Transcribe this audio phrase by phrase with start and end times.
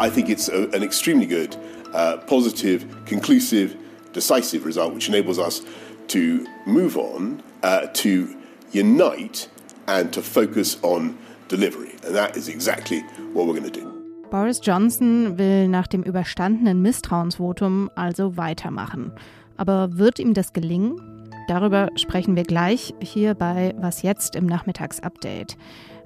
[0.00, 1.56] I think it's a, an extremely good,
[1.92, 3.76] uh, positive, conclusive,
[4.12, 5.62] decisive result, which enables us
[6.08, 8.36] to move on, uh, to
[8.70, 9.48] unite,
[9.88, 11.18] and to focus on
[11.48, 11.90] delivery.
[12.04, 13.00] And that is exactly
[13.32, 13.92] what we're going to do.
[14.30, 19.10] Boris Johnson will nach dem überstandenen Misstrauensvotum also weitermachen.
[19.56, 21.09] Aber wird ihm das gelingen?
[21.50, 25.56] Darüber sprechen wir gleich hier bei Was jetzt im Nachmittagsupdate.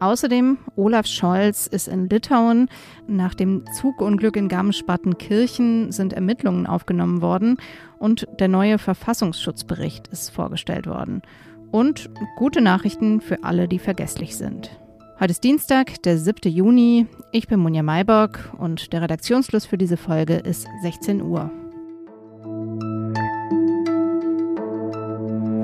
[0.00, 2.68] Außerdem, Olaf Scholz ist in Litauen.
[3.06, 7.56] Nach dem Zugunglück in Garmisch-Partenkirchen sind Ermittlungen aufgenommen worden
[8.00, 11.22] und der neue Verfassungsschutzbericht ist vorgestellt worden.
[11.70, 14.76] Und gute Nachrichten für alle, die vergesslich sind.
[15.20, 16.50] Heute ist Dienstag, der 7.
[16.50, 17.06] Juni.
[17.30, 21.67] Ich bin Munja Maybock und der Redaktionsschluss für diese Folge ist 16 Uhr.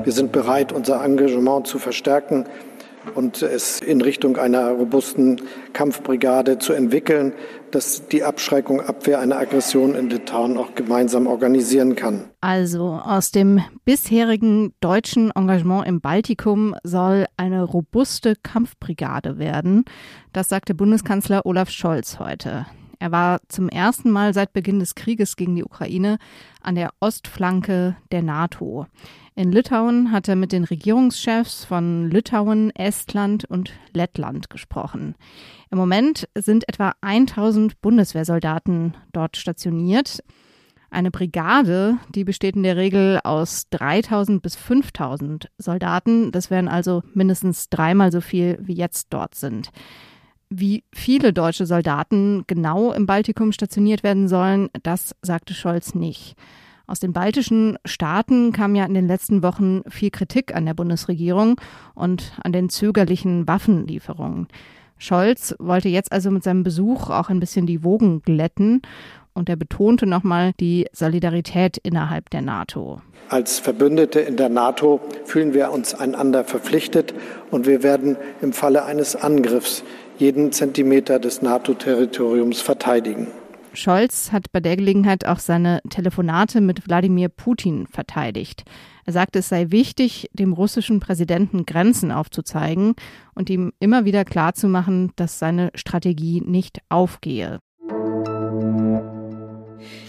[0.05, 2.45] Wir sind bereit, unser Engagement zu verstärken
[3.15, 5.41] und es in Richtung einer robusten
[5.73, 7.33] Kampfbrigade zu entwickeln,
[7.71, 12.25] dass die Abschreckung, Abwehr einer Aggression in Litauen auch gemeinsam organisieren kann.
[12.43, 19.85] Also aus dem bisherigen deutschen Engagement im Baltikum soll eine robuste Kampfbrigade werden.
[20.35, 22.67] Das sagte Bundeskanzler Olaf Scholz heute.
[22.99, 26.19] Er war zum ersten Mal seit Beginn des Krieges gegen die Ukraine
[26.63, 28.87] an der Ostflanke der NATO.
[29.37, 35.17] In Litauen hat er mit den Regierungschefs von Litauen, Estland und Lettland gesprochen.
[35.73, 40.21] Im Moment sind etwa 1000 Bundeswehrsoldaten dort stationiert.
[40.89, 46.31] Eine Brigade, die besteht in der Regel aus 3000 bis 5000 Soldaten.
[46.31, 49.71] Das wären also mindestens dreimal so viel, wie jetzt dort sind.
[50.49, 56.37] Wie viele deutsche Soldaten genau im Baltikum stationiert werden sollen, das sagte Scholz nicht.
[56.87, 61.59] Aus den baltischen Staaten kam ja in den letzten Wochen viel Kritik an der Bundesregierung
[61.95, 64.49] und an den zögerlichen Waffenlieferungen.
[64.99, 68.83] Scholz wollte jetzt also mit seinem Besuch auch ein bisschen die Wogen glätten
[69.33, 73.01] und er betonte nochmal die Solidarität innerhalb der NATO.
[73.29, 77.15] Als Verbündete in der NATO fühlen wir uns einander verpflichtet
[77.51, 79.83] und wir werden im Falle eines Angriffs
[80.19, 83.27] jeden Zentimeter des NATO-Territoriums verteidigen.
[83.75, 88.65] Scholz hat bei der Gelegenheit auch seine Telefonate mit Wladimir Putin verteidigt.
[89.05, 92.95] Er sagte, es sei wichtig, dem russischen Präsidenten Grenzen aufzuzeigen
[93.35, 97.59] und ihm immer wieder klarzumachen, dass seine Strategie nicht aufgehe.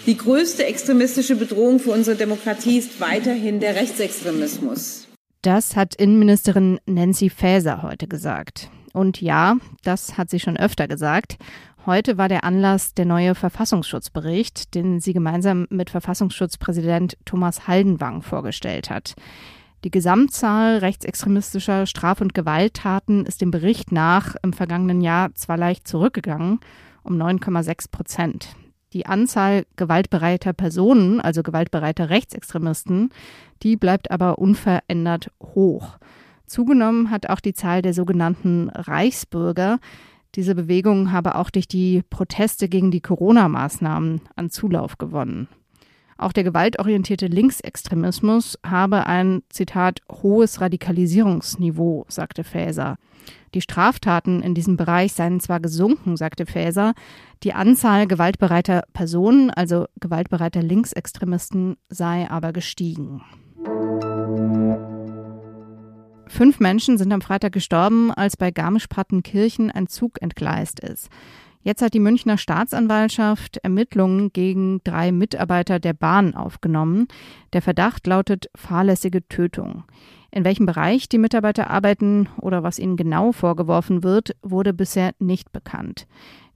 [0.05, 5.07] Die größte extremistische Bedrohung für unsere Demokratie ist weiterhin der Rechtsextremismus.
[5.41, 8.69] Das hat Innenministerin Nancy Faeser heute gesagt.
[8.95, 11.37] Und ja, das hat sie schon öfter gesagt.
[11.85, 18.89] Heute war der Anlass der neue Verfassungsschutzbericht, den sie gemeinsam mit Verfassungsschutzpräsident Thomas Haldenwang vorgestellt
[18.89, 19.15] hat.
[19.83, 25.89] Die Gesamtzahl rechtsextremistischer Straf- und Gewalttaten ist dem Bericht nach im vergangenen Jahr zwar leicht
[25.89, 26.61] zurückgegangen,
[27.03, 28.55] um 9,6 Prozent.
[28.93, 33.09] Die Anzahl gewaltbereiter Personen, also gewaltbereiter Rechtsextremisten,
[33.61, 35.97] die bleibt aber unverändert hoch.
[36.47, 39.79] Zugenommen hat auch die Zahl der sogenannten Reichsbürger,
[40.35, 45.47] diese Bewegung habe auch durch die Proteste gegen die Corona-Maßnahmen an Zulauf gewonnen.
[46.17, 52.97] Auch der gewaltorientierte Linksextremismus habe ein, Zitat, hohes Radikalisierungsniveau, sagte Faeser.
[53.53, 56.93] Die Straftaten in diesem Bereich seien zwar gesunken, sagte Faeser,
[57.43, 63.21] die Anzahl gewaltbereiter Personen, also gewaltbereiter Linksextremisten, sei aber gestiegen.
[66.27, 71.09] Fünf Menschen sind am Freitag gestorben, als bei Garmisch-Partenkirchen ein Zug entgleist ist.
[71.61, 77.07] Jetzt hat die Münchner Staatsanwaltschaft Ermittlungen gegen drei Mitarbeiter der Bahn aufgenommen.
[77.53, 79.83] Der Verdacht lautet fahrlässige Tötung.
[80.29, 85.51] In welchem Bereich die Mitarbeiter arbeiten oder was ihnen genau vorgeworfen wird, wurde bisher nicht
[85.53, 86.05] bekannt.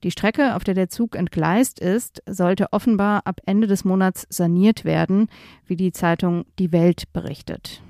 [0.04, 4.86] Die Strecke, auf der der Zug entgleist ist, sollte offenbar ab Ende des Monats saniert
[4.86, 5.28] werden,
[5.66, 7.82] wie die Zeitung Die Welt berichtet.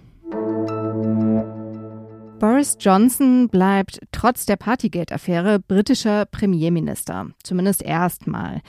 [2.40, 8.62] Boris Johnson bleibt trotz der Partygate-Affäre britischer Premierminister, zumindest erstmal.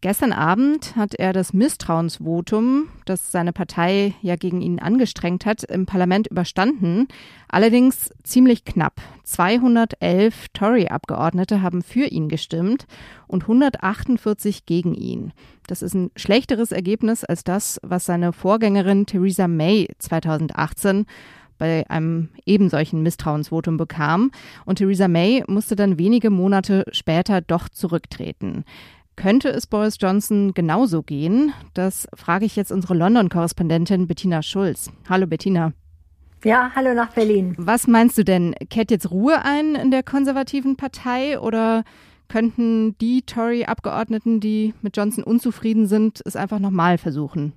[0.00, 5.86] Gestern Abend hat er das Misstrauensvotum, das seine Partei ja gegen ihn angestrengt hat, im
[5.86, 7.06] Parlament überstanden.
[7.46, 9.00] Allerdings ziemlich knapp.
[9.22, 12.86] 211 Tory-Abgeordnete haben für ihn gestimmt
[13.28, 15.32] und 148 gegen ihn.
[15.68, 21.06] Das ist ein schlechteres Ergebnis als das, was seine Vorgängerin Theresa May 2018
[21.62, 24.32] bei einem ebensolchen Misstrauensvotum bekam.
[24.64, 28.64] Und Theresa May musste dann wenige Monate später doch zurücktreten.
[29.14, 31.52] Könnte es Boris Johnson genauso gehen?
[31.72, 34.90] Das frage ich jetzt unsere London-Korrespondentin Bettina Schulz.
[35.08, 35.72] Hallo Bettina.
[36.42, 37.54] Ja, hallo nach Berlin.
[37.58, 38.56] Was meinst du denn?
[38.68, 41.84] Kehrt jetzt Ruhe ein in der konservativen Partei oder
[42.26, 47.52] könnten die Tory-Abgeordneten, die mit Johnson unzufrieden sind, es einfach nochmal versuchen?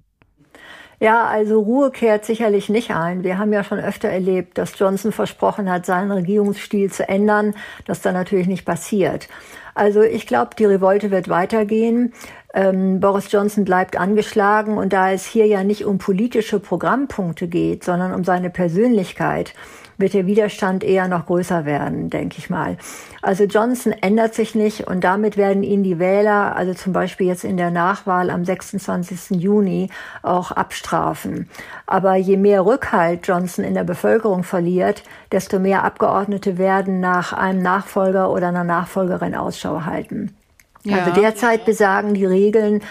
[0.99, 3.23] Ja, also Ruhe kehrt sicherlich nicht ein.
[3.23, 7.53] Wir haben ja schon öfter erlebt, dass Johnson versprochen hat, seinen Regierungsstil zu ändern,
[7.85, 9.27] das dann natürlich nicht passiert.
[9.73, 12.13] Also ich glaube, die Revolte wird weitergehen.
[12.53, 17.83] Ähm, Boris Johnson bleibt angeschlagen und da es hier ja nicht um politische Programmpunkte geht,
[17.83, 19.53] sondern um seine Persönlichkeit,
[19.97, 22.77] wird der Widerstand eher noch größer werden, denke ich mal.
[23.21, 27.43] Also Johnson ändert sich nicht und damit werden ihn die Wähler, also zum Beispiel jetzt
[27.43, 29.41] in der Nachwahl am 26.
[29.41, 29.89] Juni,
[30.21, 31.49] auch abstrafen.
[31.85, 37.61] Aber je mehr Rückhalt Johnson in der Bevölkerung verliert, desto mehr Abgeordnete werden nach einem
[37.61, 40.35] Nachfolger oder einer Nachfolgerin Ausschau halten.
[40.83, 40.99] Ja.
[40.99, 42.81] Also derzeit besagen die Regeln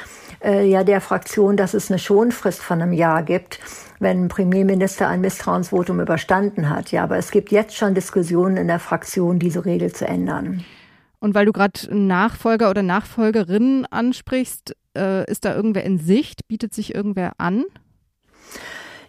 [0.44, 3.58] äh, ja der Fraktion, dass es eine Schonfrist von einem Jahr gibt
[4.04, 6.92] wenn ein Premierminister ein Misstrauensvotum überstanden hat.
[6.92, 10.64] Ja, aber es gibt jetzt schon Diskussionen in der Fraktion, diese Regel zu ändern.
[11.18, 16.46] Und weil du gerade Nachfolger oder Nachfolgerin ansprichst, äh, ist da irgendwer in Sicht?
[16.48, 17.64] Bietet sich irgendwer an?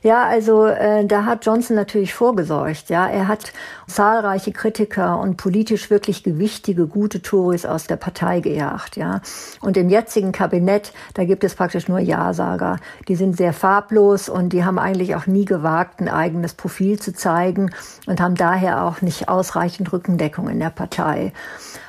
[0.05, 2.89] Ja, also äh, da hat Johnson natürlich vorgesorgt.
[2.89, 3.51] Ja, er hat
[3.87, 8.97] zahlreiche Kritiker und politisch wirklich gewichtige, gute Tories aus der Partei gejagt.
[8.97, 9.21] Ja,
[9.61, 12.77] und im jetzigen Kabinett da gibt es praktisch nur Ja-Sager.
[13.07, 17.11] Die sind sehr farblos und die haben eigentlich auch nie gewagt, ein eigenes Profil zu
[17.11, 17.71] zeigen
[18.05, 21.33] und haben daher auch nicht ausreichend Rückendeckung in der Partei.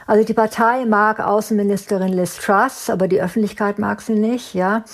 [0.07, 4.55] Also die Partei mag Außenministerin Liz Truss, aber die Öffentlichkeit mag sie nicht.
[4.55, 4.85] Ja,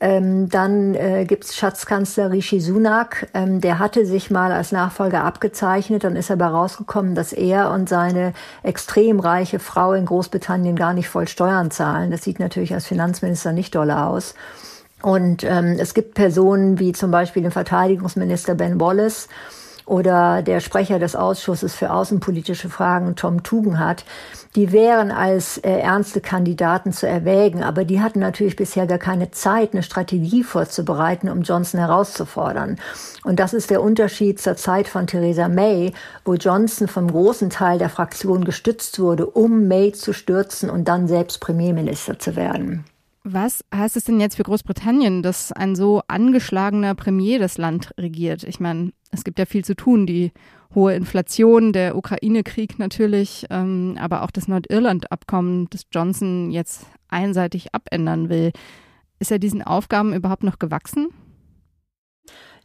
[0.00, 5.24] ähm, dann äh, gibt es Schatzkanzler Rishi Sunak, ähm, der hatte sich mal als Nachfolger
[5.24, 6.04] abgezeichnet.
[6.04, 11.08] Dann ist aber rausgekommen, dass er und seine extrem reiche Frau in Großbritannien gar nicht
[11.08, 12.12] voll Steuern zahlen.
[12.12, 14.34] Das sieht natürlich als Finanzminister nicht doll aus.
[15.02, 19.28] Und ähm, es gibt Personen wie zum Beispiel den Verteidigungsminister Ben Wallace,
[19.88, 24.04] oder der Sprecher des Ausschusses für außenpolitische Fragen, Tom Tugendhat,
[24.54, 29.30] die wären als äh, ernste Kandidaten zu erwägen, aber die hatten natürlich bisher gar keine
[29.30, 32.78] Zeit, eine Strategie vorzubereiten, um Johnson herauszufordern.
[33.24, 35.92] Und das ist der Unterschied zur Zeit von Theresa May,
[36.24, 41.08] wo Johnson vom großen Teil der Fraktion gestützt wurde, um May zu stürzen und dann
[41.08, 42.84] selbst Premierminister zu werden.
[43.24, 48.42] Was heißt es denn jetzt für Großbritannien, dass ein so angeschlagener Premier das Land regiert?
[48.44, 50.06] Ich meine, es gibt ja viel zu tun.
[50.06, 50.32] Die
[50.74, 58.28] hohe Inflation, der Ukraine-Krieg natürlich, ähm, aber auch das Nordirland-Abkommen, das Johnson jetzt einseitig abändern
[58.28, 58.52] will.
[59.18, 61.08] Ist er diesen Aufgaben überhaupt noch gewachsen?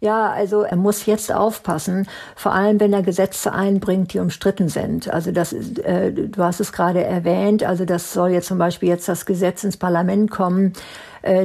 [0.04, 5.10] Ja, also er muss jetzt aufpassen, vor allem wenn er Gesetze einbringt, die umstritten sind.
[5.10, 9.08] Also das, äh, du hast es gerade erwähnt, also das soll jetzt zum Beispiel jetzt
[9.08, 10.74] das Gesetz ins Parlament kommen,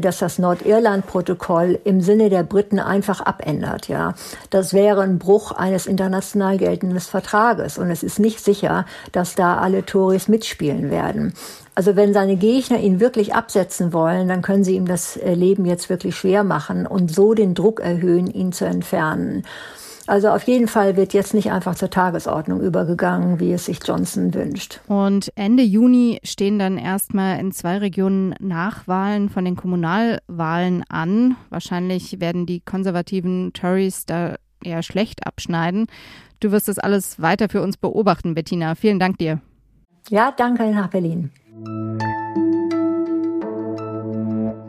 [0.00, 3.88] dass das Nordirland-Protokoll im Sinne der Briten einfach abändert.
[3.88, 4.14] Ja,
[4.50, 9.58] das wäre ein Bruch eines international geltenden Vertrages und es ist nicht sicher, dass da
[9.58, 11.32] alle Tories mitspielen werden.
[11.74, 15.64] Also wenn seine Gegner ihn wirklich absetzen wollen, dann können sie ihm das äh, Leben
[15.64, 19.44] jetzt wirklich schwer machen und so den Druck erhöhen, ihn zu entfernen.
[20.08, 24.32] Also auf jeden Fall wird jetzt nicht einfach zur Tagesordnung übergegangen, wie es sich Johnson
[24.32, 24.80] wünscht.
[24.88, 31.36] Und Ende Juni stehen dann erstmal in zwei Regionen Nachwahlen von den Kommunalwahlen an.
[31.50, 35.88] Wahrscheinlich werden die konservativen Tories da eher schlecht abschneiden.
[36.40, 38.76] Du wirst das alles weiter für uns beobachten, Bettina.
[38.76, 39.42] Vielen Dank dir.
[40.08, 41.30] Ja, danke nach Berlin.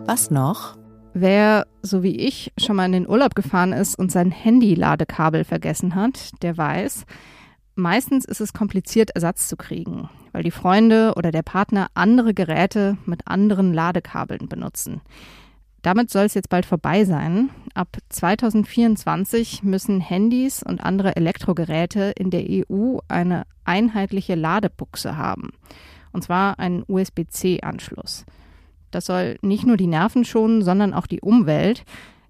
[0.06, 0.79] Was noch?
[1.14, 5.96] Wer, so wie ich, schon mal in den Urlaub gefahren ist und sein Handy-Ladekabel vergessen
[5.96, 7.06] hat, der weiß,
[7.76, 12.98] meistens ist es kompliziert, Ersatz zu kriegen, weil die Freunde oder der Partner andere Geräte
[13.06, 15.02] mit anderen Ladekabeln benutzen.
[15.82, 17.50] Damit soll es jetzt bald vorbei sein.
[17.74, 25.52] Ab 2024 müssen Handys und andere Elektrogeräte in der EU eine einheitliche Ladebuchse haben
[26.12, 28.26] und zwar einen USB-C-Anschluss.
[28.92, 31.84] Das soll nicht nur die Nerven schonen, sondern auch die Umwelt.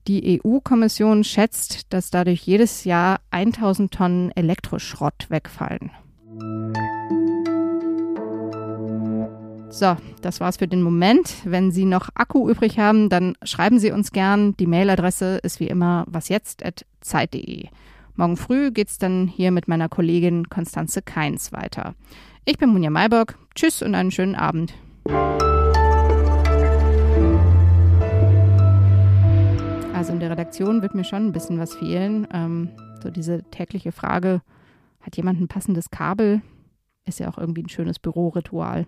[0.07, 5.91] Die EU-Kommission schätzt, dass dadurch jedes Jahr 1000 Tonnen Elektroschrott wegfallen.
[9.71, 11.35] So, das war's für den Moment.
[11.43, 14.57] Wenn Sie noch Akku übrig haben, dann schreiben Sie uns gern.
[14.57, 17.67] Die Mailadresse ist wie immer wasjetzt.zeit.de.
[18.15, 21.93] Morgen früh geht's dann hier mit meiner Kollegin Konstanze Keins weiter.
[22.45, 23.37] Ich bin Munja Mayburg.
[23.53, 24.73] Tschüss und einen schönen Abend.
[29.99, 32.25] Also in der Redaktion wird mir schon ein bisschen was fehlen.
[32.31, 32.69] Ähm,
[33.03, 34.41] so diese tägliche Frage,
[35.01, 36.41] hat jemand ein passendes Kabel?
[37.03, 38.87] Ist ja auch irgendwie ein schönes Büroritual.